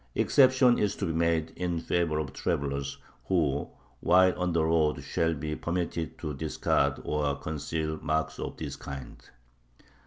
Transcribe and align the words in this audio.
Exception 0.15 0.79
is 0.79 0.95
to 0.95 1.05
be 1.05 1.11
made 1.13 1.51
in 1.55 1.77
favor 1.77 2.17
of 2.17 2.33
travelers, 2.33 2.97
who, 3.27 3.67
while 3.99 4.33
on 4.35 4.51
the 4.51 4.63
road, 4.65 5.03
shall 5.03 5.35
be 5.35 5.55
permitted 5.55 6.17
to 6.17 6.33
discard 6.33 6.99
or 7.03 7.35
conceal 7.35 7.99
marks 8.01 8.39
of 8.39 8.57
this 8.57 8.75
kind. 8.75 9.21